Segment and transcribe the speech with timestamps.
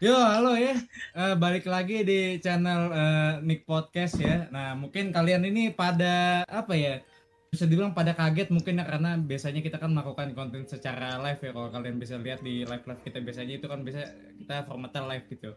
[0.00, 0.80] Yo, halo ya.
[1.12, 4.48] Eh, balik lagi di channel eh, Nick Podcast ya.
[4.48, 7.04] Nah, mungkin kalian ini pada apa ya?
[7.52, 11.52] Bisa dibilang pada kaget mungkin ya karena biasanya kita kan melakukan konten secara live ya.
[11.52, 14.08] Kalau kalian bisa lihat di live-live kita biasanya itu kan bisa
[14.40, 15.52] kita formatnya live gitu.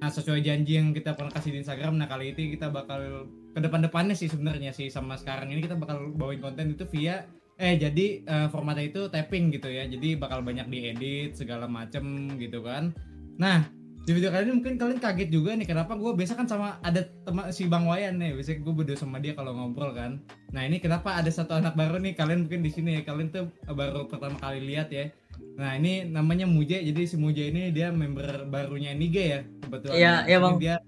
[0.00, 3.60] Nah, sesuai janji yang kita pernah kasih di Instagram, nah kali ini kita bakal ke
[3.60, 7.28] depan-depannya sih sebenarnya sih sama sekarang ini kita bakal bawain konten itu via
[7.60, 9.84] eh jadi eh, formatnya itu tapping gitu ya.
[9.84, 12.96] Jadi bakal banyak diedit segala macem gitu kan.
[13.36, 16.82] Nah, di video kali ini mungkin kalian kaget juga nih kenapa gue biasa kan sama
[16.82, 18.34] ada teman si Bang Wayan nih.
[18.34, 20.18] Biasa gue berdua sama dia kalau ngobrol kan.
[20.50, 22.18] Nah ini kenapa ada satu anak baru nih?
[22.18, 25.14] Kalian mungkin di sini ya kalian tuh baru pertama kali lihat ya.
[25.54, 29.94] Nah ini namanya Muje jadi si Muje ini dia member barunya Nige ya kebetulan.
[29.94, 30.58] Iya, iya, Bang.
[30.58, 30.82] dia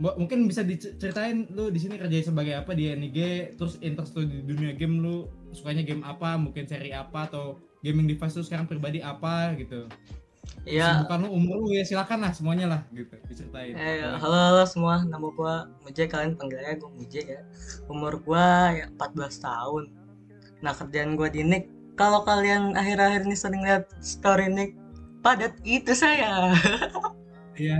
[0.00, 4.46] mungkin bisa diceritain lu di sini kerja sebagai apa di Nige terus interest lu di
[4.46, 9.02] dunia game lu sukanya game apa mungkin seri apa atau gaming device lu sekarang pribadi
[9.02, 9.90] apa gitu
[10.68, 13.72] Ya, Kesibukan lu umur lu ya silakan lah semuanya lah gitu diceritain.
[13.72, 17.40] eh, halo halo semua, nama gua Muje, kalian panggilnya gua Muje ya.
[17.88, 19.84] Umur gua ya 14 tahun.
[20.60, 24.76] Nah kerjaan gua di Nick, kalau kalian akhir-akhir ini sering lihat story Nick,
[25.24, 26.52] padat itu saya.
[27.60, 27.76] Iya.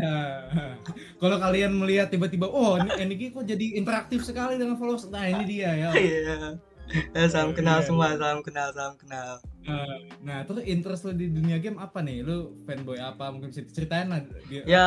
[1.17, 5.09] Kalau kalian melihat tiba-tiba oh ini Eniki kok jadi interaktif sekali dengan followers.
[5.09, 5.89] Nah, ini dia ya.
[5.97, 6.61] Iya.
[6.91, 9.39] Ya, salam kenal Iya, semua, salam kenal, salam kenal.
[9.63, 9.87] Nah,
[10.21, 12.21] Nah, terus interest lu di dunia game apa nih?
[12.21, 13.31] Lu fanboy apa?
[13.31, 14.21] Mungkin bisa ceritain lah.
[14.51, 14.85] Dia, Ya,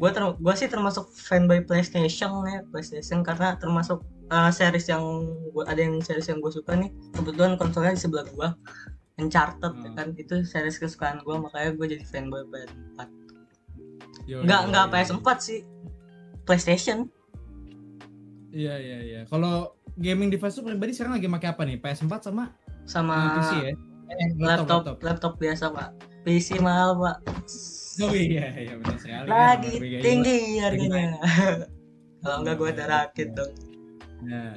[0.00, 5.04] Gua ter gua sih termasuk fanboy PlayStation ya, PlayStation karena termasuk uh, series yang
[5.52, 6.88] gua ada yang series yang gue suka nih.
[7.12, 8.56] Kebetulan konsolnya di sebelah gua.
[9.20, 9.94] Uncharted ya Hmm.
[9.94, 12.98] kan itu series kesukaan gua makanya gue jadi fanboy PS4.
[14.24, 14.92] Yo, Enggak yo, enggak yo.
[14.96, 15.60] PS4 sih.
[16.42, 16.98] PlayStation.
[18.50, 19.20] Iya, iya, iya.
[19.28, 21.76] Kalau gaming device lu pribadi sekarang lagi pakai apa nih?
[21.78, 22.44] PS4 sama
[22.88, 23.72] sama uh, PC ya?
[24.10, 25.88] Eh, laptop, laptop biasa, Pak.
[26.26, 27.16] PC mahal, Pak.
[28.00, 29.28] Oh iya, iya benar sekali.
[29.28, 30.02] Lagi gaming.
[30.02, 31.20] tinggi harganya.
[32.24, 33.52] Kalau enggak gue ada rakit dong.
[34.24, 34.56] Nah,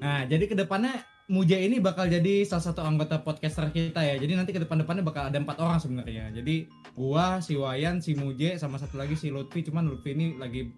[0.00, 4.20] nah jadi ke depannya Muja ini bakal jadi salah satu anggota podcaster kita ya.
[4.20, 6.28] Jadi nanti ke depan-depannya bakal ada empat orang sebenarnya.
[6.36, 9.64] Jadi gua, si Wayan, si Muje, sama satu lagi si Lutfi.
[9.64, 10.68] Cuman Lutfi ini lagi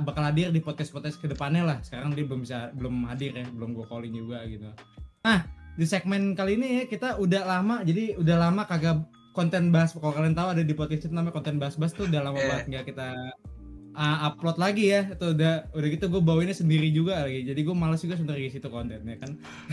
[0.00, 1.78] bakal hadir di podcast-podcast ke depannya lah.
[1.84, 4.68] Sekarang dia belum bisa belum hadir ya, belum gua calling juga gitu.
[5.24, 9.92] Nah, di segmen kali ini ya kita udah lama, jadi udah lama kagak konten bahas.
[9.92, 12.48] Kalau kalian tahu ada di podcast itu namanya konten bahas-bahas tuh udah lama Iya.
[12.50, 13.06] banget nggak kita
[13.94, 17.74] uh, upload lagi ya itu udah udah gitu gue bawainnya sendiri juga lagi jadi gue
[17.74, 19.30] malas juga sebenarnya isi itu kontennya kan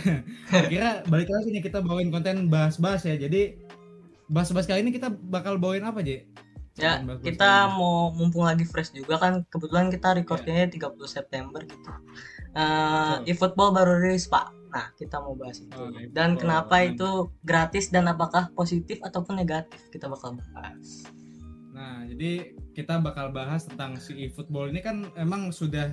[0.72, 3.58] kira balik lagi nih kita bawain konten bahas-bahas ya jadi
[4.30, 6.24] bahas-bahas kali ini kita bakal bawain apa J?
[6.82, 11.92] Ya, Bahas-bahas kita mau mumpung lagi fresh juga kan kebetulan kita recordnya 30 September gitu.
[12.52, 13.32] Eh, Betul.
[13.32, 14.52] eFootball baru rilis, Pak.
[14.72, 15.76] Nah, kita mau bahas itu.
[15.76, 21.04] Oh, dan kenapa itu gratis dan apakah positif ataupun negatif kita bakal bahas.
[21.76, 25.92] Nah, jadi kita bakal bahas tentang si eFootball ini kan emang sudah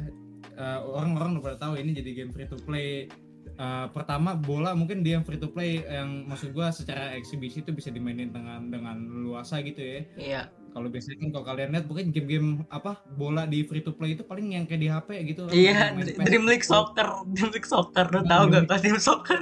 [0.55, 3.10] uh, orang-orang udah pada tahu ini jadi game free to play.
[3.59, 7.91] Uh, pertama bola mungkin dia free to play yang maksud gua secara eksibisi itu bisa
[7.91, 10.00] dimainin dengan dengan luasa gitu ya.
[10.15, 10.43] Iya.
[10.69, 14.23] Kalau biasanya kan kalau kalian lihat mungkin game-game apa bola di free to play itu
[14.23, 15.43] paling yang kayak di HP gitu.
[15.51, 16.15] Iya, Main.
[16.23, 19.39] Dream League Soccer, Dream League Soccer, lu Nah, tahu gak pas Dream Soccer?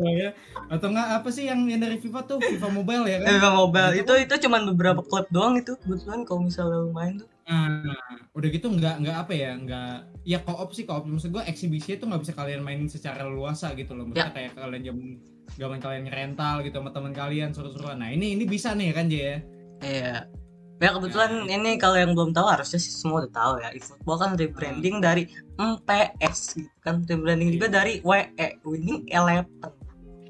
[0.00, 0.32] Ya.
[0.72, 3.36] Atau enggak apa sih yang, yang dari FIFA tuh FIFA Mobile ya kan?
[3.36, 7.20] FIFA Mobile Itu itu itu cuman beberapa klub doang itu kebetulan kalau misalnya lu main
[7.20, 7.28] tuh.
[7.44, 7.84] Nah,
[8.32, 9.94] udah gitu nggak nggak apa ya nggak
[10.24, 13.92] ya co-op sih co-op maksud gua eksibisi itu nggak bisa kalian mainin secara luasa gitu
[13.92, 14.36] loh maksudnya Ya.
[14.48, 14.96] kayak kalian jam
[15.60, 19.14] zaman kalian rental gitu sama teman kalian seru-seruan nah ini ini bisa nih kan J
[19.20, 19.36] ya
[19.84, 20.16] Iya.
[20.82, 23.68] Ya kebetulan ini kalau yang belum tahu harusnya sih semua udah tahu ya.
[23.72, 27.74] eFootball kan rebranding dari MPS gitu kan, rebranding juga Iya.
[27.78, 29.72] dari WE Winning Eleven.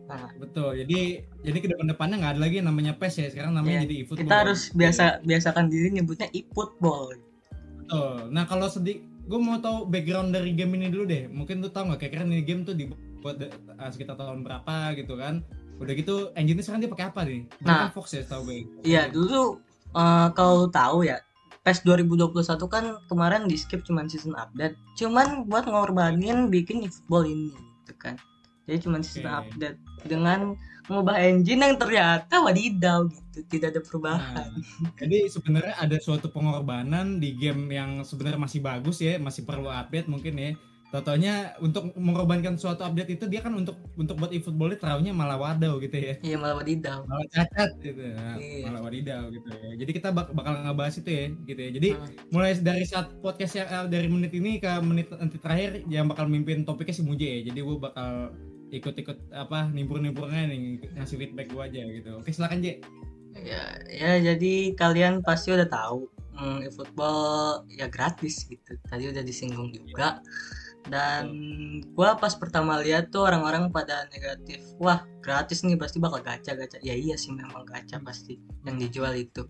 [0.05, 3.83] Nah, betul jadi jadi ke depan-depannya nggak ada lagi yang namanya PES ya sekarang namanya
[3.83, 3.85] Iya.
[3.89, 7.17] jadi eFootball kita harus biasa biasakan diri nyebutnya eFootball.
[7.81, 8.29] Betul.
[8.29, 11.25] Nah kalau sedih, gue mau tahu background dari game ini dulu deh.
[11.33, 15.41] Mungkin lu tahu nggak kira-kira ini game tuh dibuat uh, sekitar tahun berapa gitu kan?
[15.79, 17.43] Udah gitu engine sekarang dia pakai apa nih?
[17.61, 17.79] Dia Nah.
[17.89, 18.59] kan Fox ya tahu gue.
[18.87, 19.59] Iya, dulu
[19.95, 21.19] eh, kalau tahu ya
[21.65, 24.77] PES 2021 kan kemarin di skip cuman season update.
[25.01, 28.21] Cuman buat ngorbanin bikin eFootball ini gitu kan.
[28.69, 34.49] Jadi cuman season update dengan mengubah engine yang ternyata wadidaw gitu, tidak ada perubahan.
[34.53, 39.73] Nah, jadi sebenarnya ada suatu pengorbanan di game yang sebenarnya masih bagus ya, masih perlu
[39.73, 40.53] update mungkin ya.
[40.95, 45.83] Totonya untuk mengorbankan suatu update itu dia kan untuk untuk buat eFootball taruhnya malah wadaw
[45.83, 46.15] gitu ya.
[46.23, 47.03] Iya malah wadidaw.
[47.03, 47.99] Malah cacat gitu.
[48.15, 48.71] Nah, Iya.
[48.71, 49.71] Malah wadidaw gitu ya.
[49.75, 51.71] Jadi kita bak- bakal ngebahas itu ya gitu ya.
[51.75, 52.07] Jadi Hmm.
[52.31, 56.63] mulai dari saat podcast eh, dari menit ini ke menit nanti terakhir yang bakal mimpin
[56.63, 57.41] topiknya si Muje ya.
[57.43, 58.31] Jadi gue bakal
[58.71, 62.11] ikut-ikut apa nimpur-nimpurnya nih ngasih feedback gue aja gitu.
[62.23, 62.79] Oke silakan J.
[63.35, 66.07] ya ya jadi kalian pasti udah tahu
[66.39, 70.23] hmm, football ya gratis gitu tadi udah disinggung juga
[70.93, 71.33] dan
[71.97, 76.77] gua pas pertama lihat tuh orang-orang pada negatif wah gratis nih pasti bakal gacha gacha.
[76.85, 78.37] Ya iya sih memang gacha pasti
[78.69, 79.49] yang dijual itu.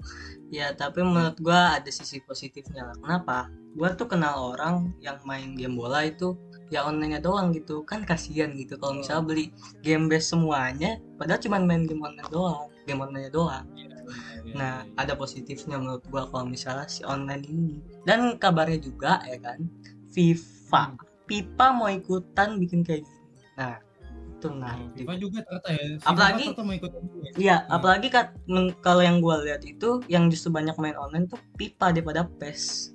[0.54, 2.96] Ya tapi menurut gua ada sisi positifnya lah.
[3.02, 3.50] Kenapa?
[3.74, 6.38] Gua tuh kenal orang yang main game bola itu
[6.70, 7.82] ya online doang gitu.
[7.82, 9.50] Kan kasihan gitu kalau misalnya beli
[9.82, 13.66] game base semuanya padahal cuma main game online doang game online doang.
[14.54, 17.82] Nah ada positifnya menurut gua kalau misalnya si online ini.
[18.06, 19.66] Dan kabarnya juga ya kan
[20.14, 23.20] FIFA Pipa mau ikutan bikin kayak gini.
[23.54, 23.80] Nah,
[24.30, 24.76] itu nah.
[24.92, 25.84] FIFA juga ternyata ya.
[25.96, 27.28] FIFA Apalagi- mau ikutan juga.
[27.34, 28.26] Iya, apalagi kat,
[28.78, 32.92] kalau yang gua lihat itu yang justru banyak main online tuh Pipa daripada PES.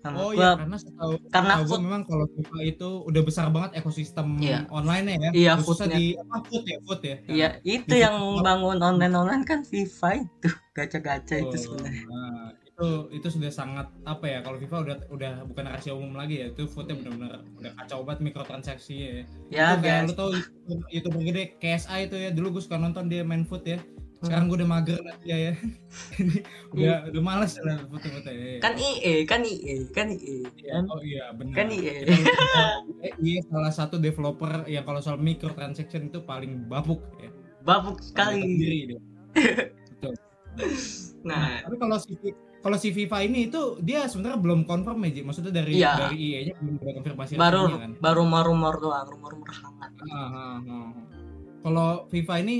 [0.00, 4.32] Nah, Oh iya, karena setahu karena setahu memang kalau FIFA itu udah besar banget ekosistem
[4.40, 4.64] Iya.
[4.72, 5.28] online ya.
[5.36, 7.16] Iya, Khususnya di apa foot ya, foot ya.
[7.28, 12.04] Iya, itu Di yang bangun online-online kan FIFA itu, gacha-gacha itu Oh, sebenarnya.
[12.08, 12.48] Nah,
[12.80, 16.46] itu itu sudah sangat apa ya kalau FIFA udah udah bukan rahasia umum lagi ya
[16.48, 19.12] itu footnya benar-benar udah kacau banget mikrotransaksi ya.
[19.52, 20.32] Ya, itu kayak lu tau
[20.88, 23.76] YouTuber- gede KSI itu ya dulu gue suka nonton dia main foot ya.
[24.24, 25.52] Sekarang gue udah mager lah dia ya.
[26.20, 26.40] Ini
[26.72, 30.44] udah udah males lah foto-foto ya Kan IE, kan IE, kan IE.
[30.44, 31.92] Kan, oh iya benar kan IE.
[33.04, 37.28] Eh, iya salah satu developer yang kalau soal microtransaction itu paling babuk ya.
[37.60, 38.40] Babuk sekali.
[41.20, 42.16] Nah, tapi kalau si
[42.60, 45.20] kalau si FIFA ini itu dia sebenarnya belum confirm ya Ji.
[45.24, 45.92] maksudnya dari Iya.
[45.96, 49.90] dari IE-nya belum ada konfirmasi baru kan baru rumor doang, rumor-rumor hangat.
[50.06, 50.88] Ah, ah, ah.
[51.60, 52.56] Kalau FIFA ini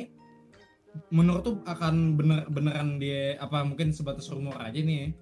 [1.13, 5.15] menurut tuh akan bener beneran dia apa mungkin sebatas rumor aja nih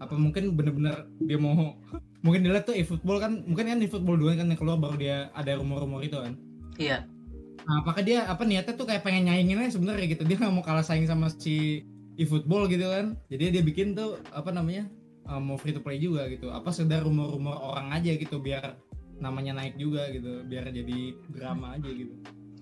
[0.00, 1.76] apa mungkin bener-bener dia mau
[2.24, 5.60] mungkin dilihat tuh eFootball kan mungkin kan eFootball 2 kan yang keluar baru dia ada
[5.60, 6.34] rumor-rumor itu kan
[6.74, 7.06] Iya.
[7.62, 10.64] nah, apakah dia apa niatnya tuh kayak pengen nyaingin aja sebenarnya gitu dia nggak mau
[10.64, 11.84] kalah saing sama si
[12.16, 13.18] eFootball gitu kan.
[13.30, 14.86] Jadi dia bikin tuh apa namanya
[15.26, 16.50] uh, mau free to play juga gitu.
[16.50, 18.78] Apa sekedar rumor-rumor orang aja gitu biar
[19.22, 22.14] namanya naik juga gitu biar jadi drama aja gitu.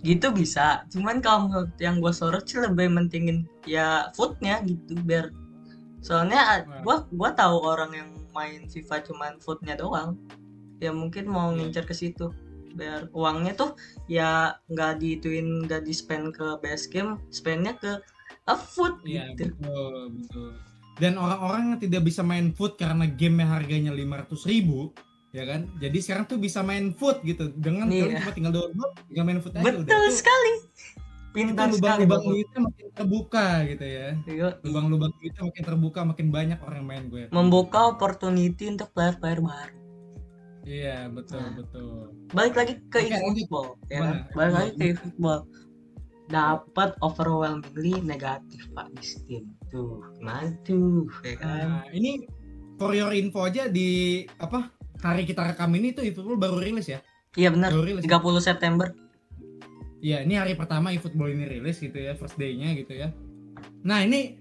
[0.02, 0.84] Gitu bisa.
[0.92, 5.30] Cuman kalau menurut yang gue sorot sih lebih mentingin ya foodnya gitu biar
[6.02, 6.82] soalnya Nah.
[6.82, 10.18] gua gua tahu orang yang main FIFA cuman foodnya doang.
[10.82, 11.70] Ya mungkin mau Iya.
[11.70, 12.34] ngincer ke situ
[12.72, 13.76] biar uangnya tuh
[14.08, 18.00] ya nggak diituin nggak di spend ke base game spendnya ke
[18.44, 20.50] uh, food Iya gitu betul betul.
[20.94, 24.92] Dan orang-orang yang tidak bisa main foot karena game harganya 500 ribu,
[25.30, 25.64] ya kan?
[25.80, 28.06] Jadi sekarang tuh bisa main foot gitu dengan Iya.
[28.06, 30.12] kalian cuma tinggal download, tinggal main foot aja betul udah.
[30.12, 30.52] Sekali
[31.32, 32.28] pintar sekali lubang-lubang Bapak.
[32.28, 34.08] duitnya makin terbuka gitu ya.
[34.60, 37.24] Lubang-lubang duitnya makin terbuka, makin banyak orang yang main gue.
[37.32, 39.76] membuka opportunity untuk player-player baru
[40.62, 41.56] Iya betul Nah.
[41.56, 42.14] betul.
[42.30, 43.18] balik lagi ke lanjut.
[43.34, 44.16] e-football ya kan?
[44.30, 45.40] balik lagi ke e-football
[46.32, 52.24] dapat overwhelmingly negatif pak di Steam tuh gimana tuh ya kan Nah, ini
[52.80, 54.72] for your info aja di apa
[55.04, 56.98] hari kita rekam ini tuh eFootball baru rilis ya.
[57.36, 58.02] iya benar Baru rilis.
[58.04, 58.88] 30 September
[60.02, 63.14] Iya, ini hari pertama eFootball ini rilis gitu ya, first day-nya gitu ya.
[63.86, 64.34] Nah, ini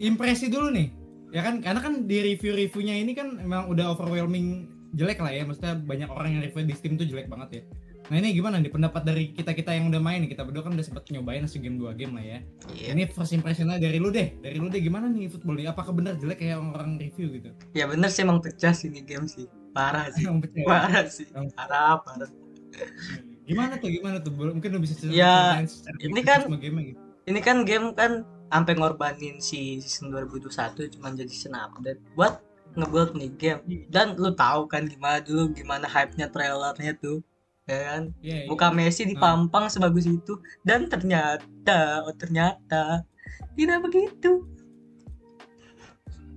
[0.00, 0.88] impresi dulu nih.
[1.36, 5.44] Ya kan, karena kan di review-reviewnya ini kan emang udah overwhelming jelek lah ya.
[5.44, 7.62] Maksudnya banyak orang yang review di Steam tuh jelek banget ya.
[8.12, 10.28] Nah, ini gimana nih pendapat dari kita-kita yang udah main nih?
[10.28, 12.38] Kita berdua kan udah sempet nyobain nasi game 2 game lah ya.
[12.70, 14.36] iya Ini first impression-nya dari lu deh.
[14.36, 15.64] Dari lu deh gimana nih football ini?
[15.64, 17.48] Apakah benar jelek kayak orang review gitu?
[17.72, 20.60] ya bener sih emang pecah sih ini game sih parah sih Yang pecah.
[20.62, 22.28] parah sih Yang- parah parah
[23.42, 23.88] Gimana tuh?
[23.88, 24.28] Gimana tuh?
[24.30, 25.64] Mungkin lu bisa cerita Ya,
[25.98, 27.00] ini kan- game-nya gitu.
[27.24, 30.52] ini kan game kan sampai ngorbanin si season 2021
[30.92, 35.84] cuma jadi season update buat ngebuild nih game dan lu tahu kan gimana dulu gimana
[35.86, 37.24] hype-nya trailernya tuh
[37.72, 38.02] ya kan?
[38.20, 38.48] Iya, iya.
[38.48, 40.36] muka Messi dipampang sebagus itu.
[40.60, 43.08] Dan ternyata oh ternyata
[43.56, 44.44] tidak begitu.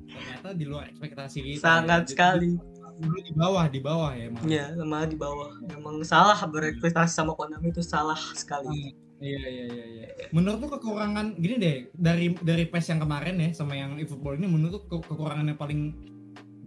[0.08, 2.12] Ternyata di luar ekspektasi kita sangat ya.
[2.15, 2.51] sekali.
[2.96, 5.51] dulu di bawah di bawah ya emang ya sama di bawah.
[5.68, 8.96] Emang salah berekspektasi sama Konami itu salah sekali.
[9.20, 10.06] Iya iya iya iya.
[10.32, 14.48] Menurut tuh kekurangan gini deh dari dari PES yang kemarin ya sama yang eFootball ini
[14.48, 15.92] menurut tuh ke- kekurangan yang paling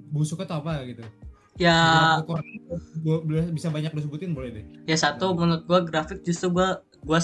[0.09, 1.05] busuk atau apa gitu
[1.59, 1.79] ya
[3.51, 7.19] bisa banyak lu sebutin boleh deh ya satu menurut gua grafik justru gua gua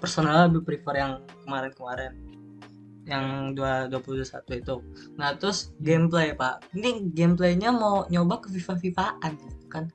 [0.00, 1.12] personal lebih prefer yang
[1.44, 2.12] kemarin-kemarin
[3.04, 4.80] yang 221 itu.
[5.20, 6.72] Nah, terus gameplay, Pak.
[6.72, 9.92] Ini gameplaynya mau nyoba ke FIFA FIFAan gitu kan.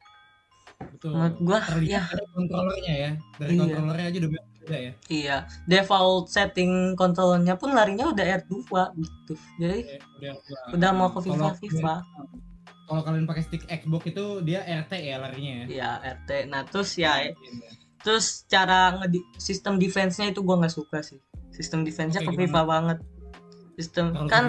[0.79, 3.61] betul Menurut gua terlihat ya dari kontrolernya ya dari Iya.
[3.65, 8.53] kontrolernya aja udah beda ya iya, default setting kontrolnya pun larinya udah R2
[8.95, 9.33] gitu.
[9.57, 10.33] Jadi Eh, udah
[10.77, 11.95] udah mau ke FIFA FIFA.
[12.89, 15.65] Kalau kalian pakai stick Xbox itu dia RT ya larinya ya?
[15.69, 16.29] Iya, RT.
[16.49, 17.29] Nah, terus ya
[18.01, 21.21] terus cara ngedi sistem defense-nya itu gua nggak suka sih.
[21.49, 22.97] sistem defense-nya Oke, ke FIFA banget.
[23.75, 24.43] Sistem Terlalu kan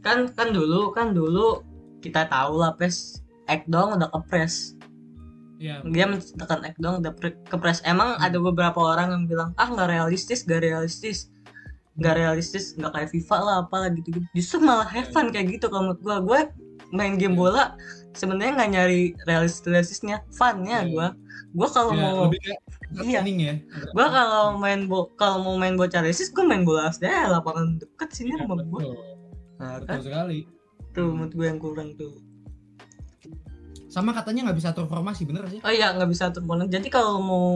[0.00, 1.60] kan kan dulu kan dulu
[2.00, 4.72] kita tahu lah pes Ek dong udah kepres
[5.60, 5.84] Iya.
[5.84, 9.92] dia menciptakan Ek dong udah pre- kepres emang ada beberapa orang yang bilang ah nggak
[9.92, 11.28] realistis nggak realistis.
[12.00, 15.68] Nggak realistis nggak kayak FIFA lah apalah gitu gitu justru malah have fun kayak gitu
[15.68, 16.16] kalau menurut gua.
[16.24, 16.40] Gua
[16.90, 17.74] main game bola
[18.12, 20.90] sebenarnya nggak nyari realistis realistisnya funnya Iya.
[20.90, 21.06] gua
[21.52, 22.40] gua kalau Ya, mau lebih
[23.00, 23.20] Iya.
[23.22, 23.54] ya.
[23.94, 28.08] gua kalau main bo kalau mau main bocah realistis gua main bola aja lapangan deket
[28.12, 28.94] sini Iya, rumah betul.
[29.56, 30.38] nah Betul kan sekali.
[30.90, 32.14] tuh menurut gua yang kurang tuh
[33.90, 35.58] Sama katanya nggak bisa atur formasi, bener sih?
[35.58, 37.46] oh iya nggak bisa atur bola jadi kalau mau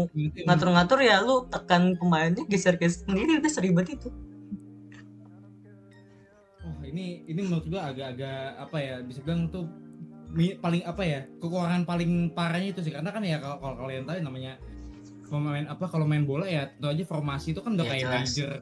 [0.40, 4.10] ngatur-ngatur ya lu tekan pemainnya geser-geser sendiri udah seribet itu
[7.24, 8.94] ini menurut gua agak-agak apa ya?
[9.04, 9.68] Bisa bilang tuh
[10.34, 11.20] paling apa ya?
[11.40, 14.54] Kekurangan paling parahnya itu sih karena kan ya kalau, kalau kalian tahu namanya
[15.24, 18.52] pemain apa kalau main bola ya tentu aja formasi itu kan udah Ya, kayak major.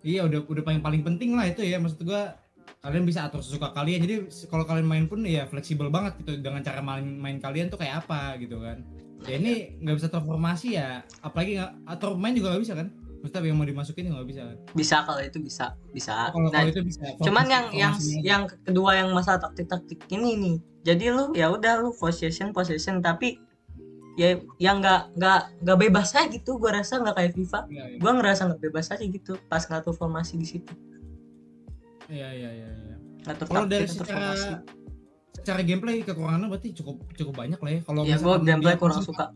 [0.00, 2.38] Iya, udah udah paling paling penting lah itu ya maksud gua
[2.80, 4.00] kalian bisa atur sesuka kalian.
[4.06, 4.14] Jadi
[4.46, 8.06] kalau kalian main pun ya fleksibel banget gitu dengan cara main main kalian tuh kayak
[8.06, 8.86] apa gitu kan.
[9.26, 12.88] Ya ini nggak bisa atur formasi ya, apalagi nggak atur main juga nggak bisa kan?
[13.18, 14.42] Maksudnya yang mau dimasukin nggak bisa.
[14.72, 17.02] bisa kalau itu bisa bisa Kalau Nah, kalau itu bisa.
[17.18, 21.48] cuman Formasi- yang yang yang kedua yang masalah taktik taktik ini nih jadi lu ya
[21.48, 23.42] udah lu possession possession tapi
[24.14, 27.98] ya yang nggak nggak nggak bebas aja gitu gua rasa nggak kayak FIFA Iya, iya.
[27.98, 30.72] gua ngerasa nggak bebas aja gitu pas ngatur formasi di situ
[32.08, 32.68] Iya iya iya.
[32.68, 32.96] iya.
[33.24, 34.48] ngatur Kalau taktik dari ngatur secara formasi
[35.32, 37.80] secara gameplay kekurangannya berarti cukup cukup banyak lah ya.
[37.80, 39.26] Kalau ya gua gameplay kurang passing- suka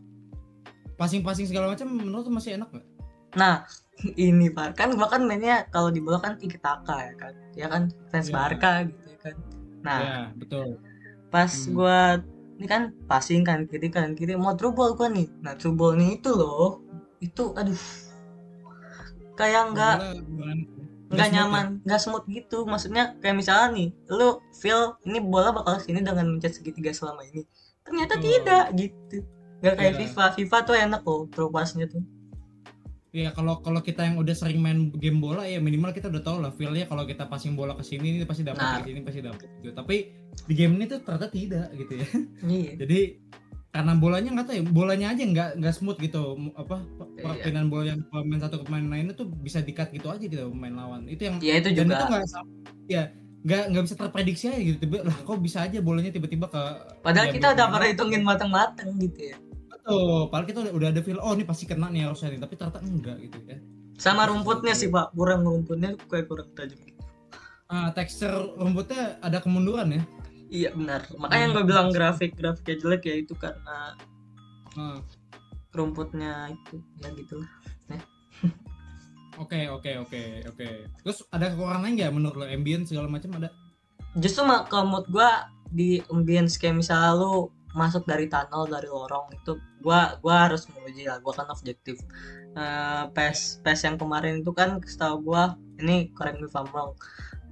[0.93, 2.85] Passing-passing segala macam menurut masih enak nggak?
[3.33, 3.65] Nah
[4.19, 7.67] ini pak kan gua kan mainnya kalau di bola kan tiki taka ya kan ya
[7.67, 8.33] kan fans Iya.
[8.33, 9.35] Barca gitu ya kan
[9.81, 10.67] nah Ya, betul.
[11.27, 11.73] pas Hmm.
[11.73, 11.99] gua
[12.53, 15.93] ini kan passing kan kiri kan kiri mau through ball gua nih nah through ball
[15.93, 16.81] nih itu loh
[17.19, 17.79] itu aduh
[19.33, 20.61] kayak nggak Bola bukan-
[21.09, 21.35] nggak smooth ya?
[21.35, 26.25] nyaman nggak smooth gitu maksudnya kayak misalnya nih lu feel ini bola bakal sini dengan
[26.27, 27.45] mencet segitiga selama ini
[27.83, 28.21] ternyata Oh.
[28.21, 29.17] tidak gitu
[29.59, 29.99] nggak kayak Iya.
[30.03, 32.01] FIFA FIFA tuh enak loh passnya tuh
[33.13, 36.41] Iya kalau kalau kita yang udah sering main game bola ya minimal kita udah tahu
[36.41, 38.81] lah feelnya kalau kita passing bola ke sini ini pasti dapat Nah.
[38.81, 39.69] ke sini pasti dapat gitu.
[39.71, 39.95] Tapi
[40.43, 42.07] di game ini tuh ternyata tidak gitu ya.
[42.43, 42.99] iya Jadi
[43.69, 46.21] karena bolanya nggak tahu ya bolanya aja nggak nggak smooth gitu
[46.53, 47.21] apa Iya.
[47.23, 50.73] perpindahan bola yang pemain satu ke pemain lainnya tuh bisa dikat gitu aja gitu pemain
[50.73, 52.23] lawan itu yang ya itu dan juga itu nggak
[52.85, 53.03] ya
[53.43, 56.61] nggak nggak bisa terprediksi aja gitu tiba lah kok bisa aja bolanya tiba-tiba ke
[57.01, 59.37] padahal kita udah pernah hitungin matang-matang gitu ya
[59.83, 62.39] Betul, padahal kita udah, ada feel oh ini pasti kena nih harusnya nih.
[62.39, 63.59] Tapi ternyata enggak gitu ya.
[63.99, 65.11] Sama rumputnya sih pak.
[65.11, 66.79] Kurang rumputnya kayak kurang tajam.
[67.67, 70.01] Ah tekstur rumputnya ada kemunduran ya?
[70.47, 71.03] Iya benar.
[71.19, 73.97] Makanya gue bilang grafik grafiknya jelek ya itu karena
[74.73, 74.97] Ah,
[75.77, 77.51] rumputnya itu ya gitu lah
[79.43, 80.67] oke oke oke oke.
[81.05, 82.45] Terus ada kekurangan lain nggak menurut lo?
[82.49, 83.53] Ambient segala macam ada?
[84.17, 89.33] Justru mah kalau menurut gua di ambience kayak misalnya lu masuk dari tunnel dari lorong
[89.33, 91.97] itu gua gua harus menguji lah gua kan objektif.
[92.53, 96.93] Eh pes pes yang kemarin itu kan setahu gua ini correct me if I'm wrong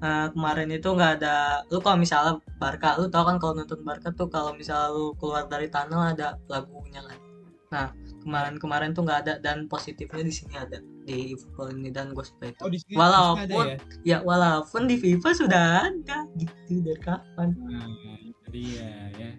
[0.02, 4.10] Eh, kemarin itu nggak ada lu kalau misalnya Barca lu tau kan kalau nonton Barca
[4.10, 7.18] tuh kalau misalnya lu keluar dari tunnel ada lagunya kan?
[7.70, 7.88] Nah
[8.26, 12.50] kemarin-kemarin tuh nggak ada dan positifnya di sini ada di football ini dan gue suka
[12.50, 12.62] itu.
[12.66, 13.78] Oh di sini Walaupun- ada ya?
[14.02, 17.50] ya walaupun di FIFA sudah ada gitu dari kapan?
[17.62, 17.86] Nah,
[18.50, 18.90] jadi ya
[19.22, 19.32] ya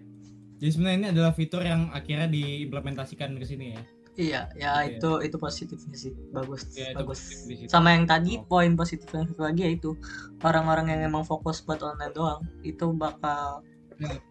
[0.63, 3.81] jadi sebenarnya ini adalah fitur yang akhirnya diimplementasikan ke sini ya
[4.13, 4.93] Iya, ya Iya.
[4.93, 7.17] itu itu positifnya sih, bagus, ya bagus.
[7.17, 7.65] positif.
[7.65, 8.45] Sama yang tadi Oh.
[8.45, 9.97] poin positifnya satu lagi yaitu
[10.39, 13.65] orang-orang yang emang fokus buat online doang itu bakal
[13.97, 14.21] Ya.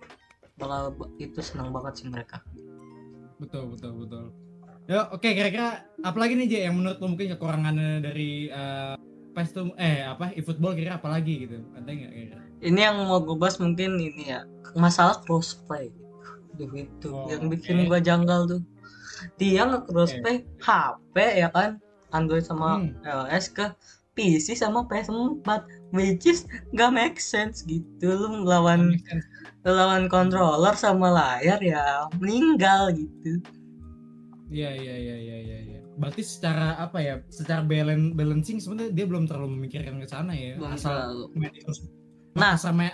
[0.55, 2.39] bakal itu senang banget sih mereka.
[3.37, 4.25] betul betul betul
[4.87, 8.95] ya oke kira-kira apa lagi nih J yang menurut lo mungkin kekurangannya dari eh
[9.35, 13.19] PES tuh eh apa eFootball kira apa lagi gitu ada nggak kira Ini yang mau
[13.19, 14.47] gue bahas mungkin ini ya
[14.79, 15.91] masalah crossplay.
[16.53, 17.89] Duh itu Oh, yang bikin oke.
[17.89, 18.63] gua janggal tuh.
[19.37, 21.79] Dia nge crossplay HP ya kan
[22.11, 22.93] Android sama Hmm.
[23.03, 23.67] iOS ke
[24.13, 25.49] PC sama PS4
[25.91, 28.93] which is gak make sense gitu lu lawan
[29.65, 33.41] lawan controller sama layar ya meninggal gitu
[34.53, 35.59] Iya iya iya iya iya.
[35.65, 35.81] iya.
[35.97, 37.25] Berarti secara apa ya?
[37.33, 40.61] Secara balance balancing sebenarnya dia belum terlalu memikirkan ke sana ya.
[40.61, 41.25] Belum asal terlalu.
[42.33, 42.57] Nah.
[42.57, 42.89] asal main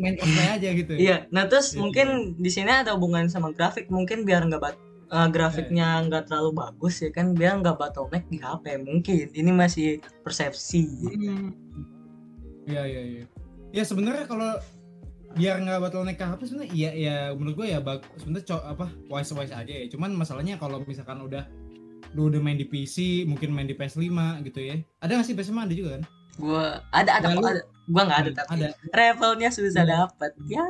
[0.00, 0.92] main, cosplay aja gitu.
[0.94, 2.06] iya nah terus Iya, mungkin
[2.36, 4.74] di sini ada hubungan sama grafik mungkin biar nggak bat
[5.06, 9.88] eh, grafiknya nggak terlalu bagus ya kan biar nggak bottleneck di HP mungkin ini masih
[10.22, 11.54] persepsi Hmm.
[12.64, 13.24] Iya iya iya.
[13.70, 14.58] Ya sebenarnya kalau
[15.30, 17.78] biar nggak bottleneck ke HP sebenarnya iya ya menurut gue ya
[18.16, 19.86] sebenarnya co- apa wise wise aja ya.
[19.86, 21.46] Cuman masalahnya kalau misalkan udah
[22.10, 24.02] lu udah main di PC mungkin main di PS5
[24.42, 26.02] gitu ya ada nggak sih PS5 ada juga kan
[26.34, 27.62] Gua ada ada ada.
[27.90, 28.68] Gua nggak ada Hmm, tapi ada.
[28.88, 29.90] levelnya susah Iya.
[29.98, 30.30] dapat.
[30.46, 30.64] Ya.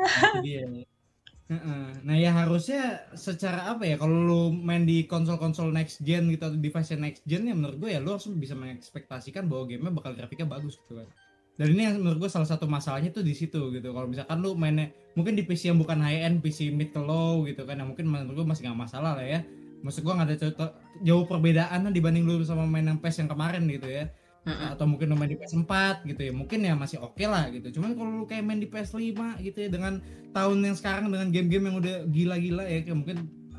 [2.00, 6.55] Nah ya harusnya secara apa ya kalau lu main di konsol-konsol next gen gitu atau
[6.55, 10.47] device next gen ya menurut gue ya lu harus bisa mengekspektasikan bahwa gamenya bakal grafiknya
[10.47, 11.11] bagus gitu kan.
[11.59, 13.91] Dan ini yang menurut gue salah satu masalahnya tuh di situ gitu.
[13.91, 17.43] Kalau misalkan lu mainnya mungkin di PC yang bukan high end, PC mid to low
[17.45, 19.43] gitu kan, yang mungkin menurut gue masih nggak masalah lah ya.
[19.83, 23.67] Maksud gue nggak ada contoh- jauh perbedaan dibanding lu sama main yang PES yang kemarin
[23.67, 24.07] gitu ya
[24.41, 24.73] Mm-mm.
[24.73, 27.93] atau mungkin lu main di PS4 gitu ya mungkin ya masih oke lah gitu cuman
[27.93, 29.13] kalau lu kayak main di PS5
[29.45, 30.01] gitu ya dengan
[30.33, 33.19] tahun yang sekarang dengan game-game yang udah gila-gila ya kayak mungkin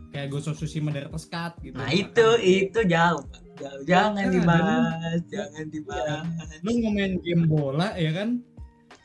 [0.09, 3.23] kayak Ghost of Tsushima Director's Cut gitu Nah, itu itu jauh.
[3.55, 3.81] Jauh.
[3.85, 6.25] Jangan Nah, dibahas, jangan dibahas.
[6.65, 8.41] lu mau main game bola ya kan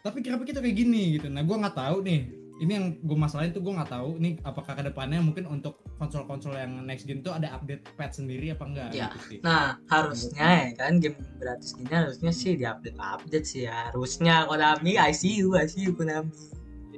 [0.00, 2.21] tapi grafiknya tuh kayak gini gitu nah gua nggak tahu nih
[2.56, 6.56] ini yang gue masalahin tuh gue nggak tahu nih apakah ke depannya mungkin untuk konsol-konsol
[6.56, 9.12] yang next gen tuh ada update patch sendiri apa enggak Ya.
[9.12, 9.38] gitu sih.
[9.44, 13.92] Nah, harusnya ya kan game gratis gini harusnya sih diupdate-update sih ya.
[13.92, 16.32] Harusnya Konami ICU, ICU Konami.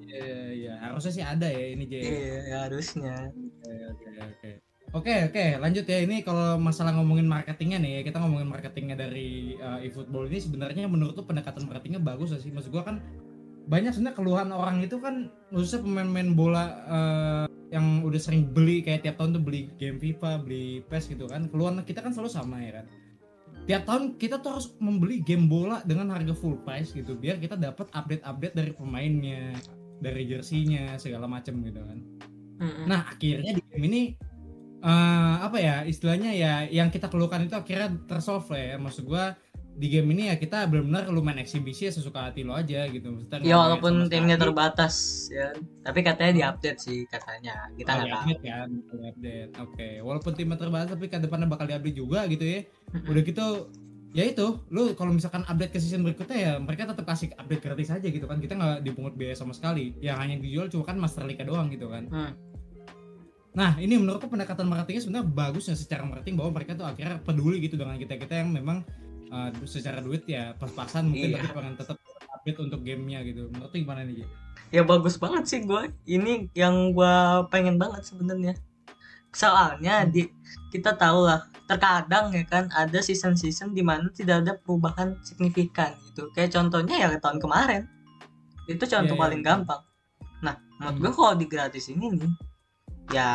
[0.09, 2.00] Iya, iya, harusnya sih ada ya ini Jay.
[2.07, 3.15] Iya, ya, harusnya.
[3.35, 4.50] Oke oke oke.
[4.88, 9.77] Oke oke lanjut ya ini kalau masalah ngomongin marketingnya nih kita ngomongin marketingnya dari uh,
[9.85, 12.97] eFootball ini sebenarnya menurut tuh pendekatan marketingnya bagus sih maksud gua kan
[13.69, 19.05] banyak sebenarnya keluhan orang itu kan khususnya pemain-pemain bola uh, yang udah sering beli kayak
[19.05, 21.53] tiap tahun tuh beli game FIFA beli PES gitu kan.
[21.53, 22.87] Keluhan kita kan selalu sama ya kan?
[23.69, 27.61] Tiap tahun kita tuh harus membeli game bola dengan harga full price gitu biar kita
[27.61, 29.53] dapat update-update dari pemainnya
[30.01, 31.99] dari jersinya segala macam gitu kan.
[32.89, 34.03] Nah akhirnya di game ini
[34.81, 38.81] eh, apa ya istilahnya ya yang kita keluhkan itu akhirnya tersolve ya.
[38.81, 39.37] Maksud gua
[39.79, 43.09] di game ini ya kita benar-benar lu main eksibisi ya sesuka hati lo aja gitu
[43.09, 44.43] maksudnya Ya walaupun timnya sekali.
[44.45, 44.95] terbatas
[45.29, 45.55] ya.
[45.81, 47.55] Tapi katanya diupdate sih katanya.
[47.73, 48.19] Kita Oh, nggak tahu.
[48.25, 52.61] diupdate kan diupdate oke walaupun timnya terbatas tapi ke depannya bakal diupdate juga gitu ya
[53.05, 53.47] udah gitu
[54.11, 57.88] ya itu lu kalau misalkan update ke season berikutnya ya mereka tetap kasih update gratis
[57.88, 61.23] aja gitu kan kita nggak dipungut biaya sama sekali yang hanya dijual cuma kan Master
[61.23, 62.33] League doang gitu kan Hmm.
[63.51, 67.59] Nah, ini menurutku pendekatan marketingnya sebenarnya bagus ya secara marketing bahwa mereka tuh akhirnya peduli
[67.59, 68.87] gitu dengan kita-kita yang memang
[69.29, 71.41] uh, secara duit ya pas-pasan mungkin Iya.
[71.41, 71.97] tapi pengen tetap
[72.31, 73.49] update untuk gamenya gitu.
[73.49, 74.25] Menurut gimana nih?
[74.69, 75.88] Ya bagus banget sih gue.
[76.05, 77.14] Ini yang gue
[77.49, 78.55] pengen banget sebenarnya.
[79.31, 80.29] Soalnya di
[80.69, 86.33] kita tahu lah terkadang ya kan ada season-season di mana tidak ada perubahan signifikan gitu.
[86.33, 87.85] Kayak contohnya ya tahun kemarin.
[88.64, 89.51] Itu contoh Iya, iya, paling betul.
[89.53, 89.81] gampang.
[90.38, 91.03] Nah, menurut Hmm.
[91.05, 92.33] gue kalau di gratis ini nih
[93.09, 93.33] ya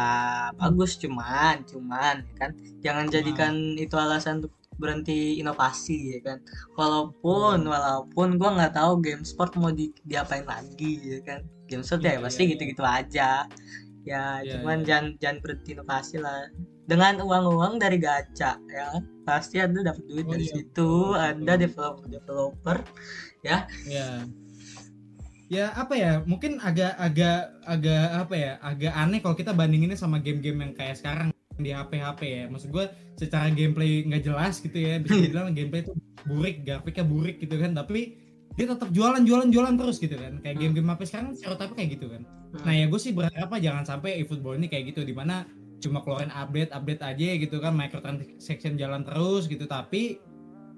[0.53, 2.51] bagus cuman cuman ya kan
[2.85, 3.15] jangan Cuman.
[3.17, 6.37] jadikan itu alasan untuk berhenti inovasi ya kan
[6.77, 12.03] walaupun walaupun gua nggak tahu game sport mau di diapain lagi ya kan game sport
[12.03, 12.53] Iya, ya pasti iya, iya.
[12.55, 13.29] gitu-gitu aja
[14.03, 14.85] ya Iya, cuman iya.
[14.87, 16.47] jangan jangan berhenti inovasi lah
[16.83, 18.87] dengan uang-uang dari gacha ya
[19.23, 21.61] pasti ada dapat duit Oh, dari iya, situ betul, ada betul.
[21.63, 22.77] developer developer
[23.43, 23.67] Ya.
[25.51, 26.23] Ya apa ya?
[26.23, 28.51] Mungkin agak agak agak apa ya?
[28.63, 32.43] Agak aneh kalau kita bandinginnya sama game-game yang kayak sekarang di HP-HP ya.
[32.47, 32.85] Maksud gue
[33.15, 34.97] secara gameplay nggak jelas gitu ya.
[34.97, 37.71] Bisa dibilang gameplay itu burik, grafiknya burik gitu kan.
[37.73, 38.01] Tapi
[38.53, 40.37] dia tetap jualan jualan jualan terus gitu kan.
[40.39, 40.61] Kayak Hmm.
[40.63, 42.21] game-game HP sekarang stereotipnya kayak gitu kan.
[42.53, 45.45] Nah ya gue sih berharap apa jangan sampai eFootball ini kayak gitu di mana
[45.79, 50.15] cuma keluarin update update aja gitu kan microtransaction jalan terus gitu tapi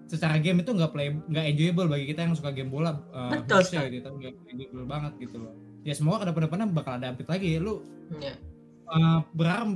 [0.06, 3.62] secara game itu nggak play nggak enjoyable bagi kita yang suka game bola uh, Betul
[3.62, 4.02] sekali.
[4.02, 7.86] gitu nggak enjoyable banget gitu loh ya semua ke depan-depannya bakal ada update lagi lu
[8.18, 8.34] Ya.
[8.90, 9.68] Uh, berharap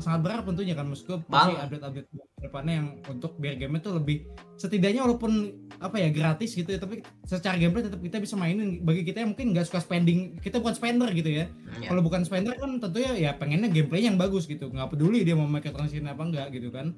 [0.00, 1.64] sangat berharap tentunya kan maksud gue pasti Banget.
[1.64, 4.16] update update ke depannya yang untuk biar game itu lebih
[4.58, 5.32] setidaknya walaupun
[5.78, 8.82] apa ya gratis gitu ya tapi secara gameplay tetap kita bisa mainin.
[8.82, 11.46] Bagi kita yang mungkin nggak suka spending kita bukan spender gitu ya.
[11.78, 11.88] Ya.
[11.92, 14.70] kalau bukan spender kan tentunya ya pengennya gameplaynya yang bagus gitu.
[14.70, 16.94] Nggak peduli dia mau pakai transaction apa enggak gitu kan.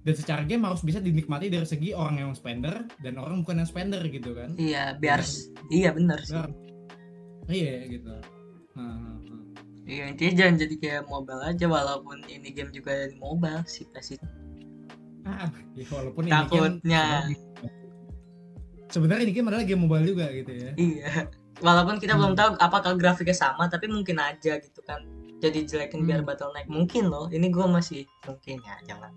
[0.00, 3.68] Dan secara game harus bisa dinikmati dari segi orang yang spender dan orang bukan yang
[3.68, 4.56] spender gitu kan.
[4.56, 5.20] Iya, biar
[5.68, 5.92] iya.
[5.92, 6.40] benar sih.
[7.50, 8.14] Iya gitu.
[8.78, 9.09] Nah,
[9.90, 14.14] Iya intinya jangan jadi kayak mobile aja walaupun ini game juga dari mobile sih pasti
[15.26, 17.04] ah, ya walaupun ini game takutnya
[18.86, 21.26] sebenarnya ini game adalah game mobile juga gitu ya iya
[21.58, 22.40] walaupun kita belum Hmm.
[22.40, 25.02] tahu apakah grafiknya sama tapi mungkin aja gitu kan
[25.42, 26.28] jadi jelekin biar Hmm.
[26.30, 29.10] bottleneck mungkin loh ini gua masih mungkin ya jangan